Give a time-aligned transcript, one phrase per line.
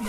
[0.00, 0.06] 大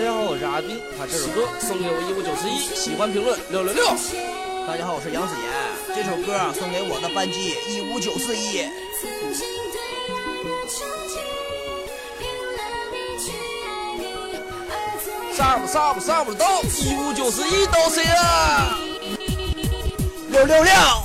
[0.00, 3.84] 家好，我是阿斌，把这首歌送给我一五九四一，喜欢评论六六六。
[4.68, 5.50] 大家好，我是杨子言，
[5.96, 8.70] 这首歌啊送给我的班级一五九四一。
[15.34, 18.78] 上不上不上不知道，一五九四一到谁啊？
[20.30, 21.03] 六六六。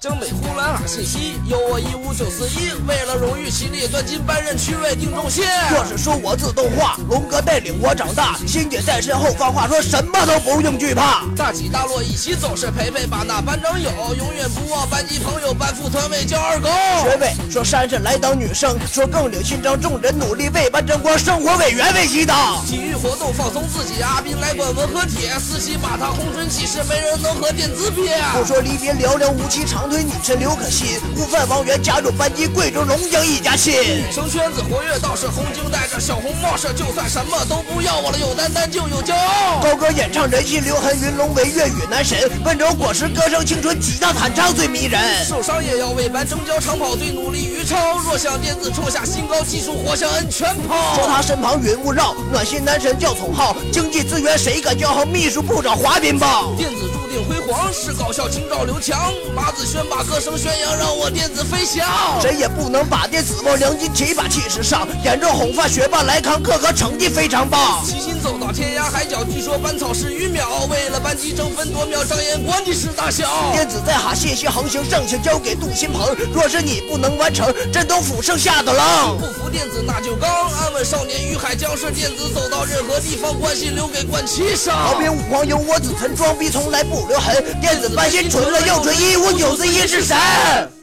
[0.00, 5.44] 正北呼兰哈信息，有我一五九四一，为了荣誉起立，端进班任区位定重心。
[5.70, 11.26] 若是说我自动化，龙哥带领我长大，欣姐在身后放话说什么都不用惧怕。
[11.36, 16.70] 大起大落一起走，是陪陪把那班长有，永远不忘班级朋友，班副团委叫二狗。
[17.02, 22.64] 学委说姗姗来当女生，说更领勋章，众人努力为班争光，生活委员为祈祷。
[22.66, 28.08] 体育活动放松自己，阿斌来管文和铁，四喜把他红唇起誓，没人能和电子比。
[28.32, 29.89] 不说离别寥寥无期长。
[29.90, 33.74] 推女神刘可欣，悟饭王源加入班级，贵州龙江一家亲。
[34.12, 39.60] 生圈子活跃，倒是红警带着小红帽，是就算什么都不要我了，有担当就有骄傲。
[39.60, 45.00] 高歌演唱人气刘痕，云龙为粤语男神，温州果实歌声青春，吉他弹唱最迷人。
[45.26, 50.94] 受伤也要为班争交长跑最努力于超，若想电子创下新高，技术活像摁拳炮。
[50.94, 55.04] 说他身旁云雾绕，暖心男神叫丛浩，经济资源谁敢骄傲？
[55.04, 56.54] 秘书部长华彬棒。
[56.56, 56.88] 电子
[57.24, 59.80] 辉煌，是搞笑清照刘强，马子轩。
[59.90, 61.84] 把歌声宣扬，让我电子飞翔。
[62.20, 64.86] 谁也不能把电子往良金起把气势上。
[65.04, 67.82] 演着红发学霸来康，课和成绩非常棒。
[67.84, 70.66] 齐心走到天涯海角，据说班草十余秒。
[70.70, 73.50] 为了班级争分夺秒，张眼管你是大小。
[73.52, 76.14] 电子在哈信息横行，剩下交给杜新鹏。
[76.32, 79.16] 若是你不能完成，震东府剩下的狼。
[79.18, 80.30] 不服电子那就刚。
[80.50, 84.76] 安稳少年于海将是电子走到任何地方，关系留给关七上。
[84.76, 87.42] 好比五皇有我子存，装逼从来不留痕。
[87.60, 89.66] 电子班心纯了又纯，一五九四。
[89.70, 90.79] 一是神。